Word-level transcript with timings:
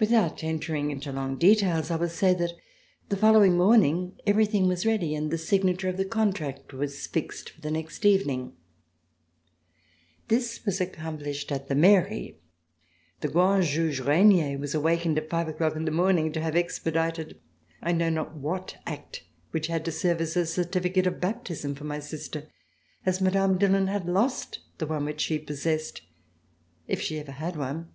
Without 0.00 0.42
entering 0.42 0.90
into 0.90 1.12
long 1.12 1.36
details, 1.36 1.90
I 1.90 1.96
will 1.96 2.08
say 2.08 2.32
that 2.32 2.54
the 3.10 3.18
following 3.18 3.54
morning 3.58 4.18
everything 4.26 4.66
was 4.66 4.86
ready 4.86 5.14
and 5.14 5.30
the 5.30 5.36
signature 5.36 5.90
of 5.90 5.98
the 5.98 6.06
contract 6.06 6.72
was 6.72 7.06
fixed 7.06 7.50
for 7.50 7.60
the 7.60 7.70
next 7.70 8.06
evening. 8.06 8.54
This 10.28 10.64
was 10.64 10.80
accomplished 10.80 11.52
at 11.52 11.68
the 11.68 11.74
Mairie. 11.74 12.40
The 13.20 13.28
Grand 13.28 13.62
Juge 13.64 14.00
Regnier 14.00 14.56
was 14.56 14.74
awakened 14.74 15.18
at 15.18 15.28
five 15.28 15.48
o'clock 15.48 15.76
in 15.76 15.84
the 15.84 15.90
morning 15.90 16.32
to 16.32 16.40
have 16.40 16.56
expedited 16.56 17.38
I 17.82 17.92
know 17.92 18.08
not 18.08 18.34
what 18.34 18.78
act 18.86 19.22
which 19.50 19.66
had 19.66 19.84
to 19.84 19.92
serve 19.92 20.22
as 20.22 20.34
a 20.34 20.46
certificate 20.46 21.06
of 21.06 21.20
baptism 21.20 21.74
for 21.74 21.84
my 21.84 21.98
sister, 21.98 22.48
as 23.04 23.20
Mme. 23.20 23.58
Dillon 23.58 23.88
had 23.88 24.08
lost 24.08 24.60
the 24.78 24.86
one 24.86 25.04
which 25.04 25.20
she 25.20 25.38
possessed, 25.38 26.00
if 26.86 27.02
she 27.02 27.18
ever 27.18 27.32
had 27.32 27.54
one. 27.54 27.90